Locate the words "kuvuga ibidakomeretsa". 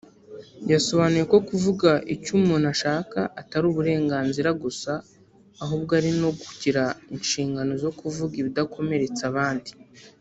7.99-9.23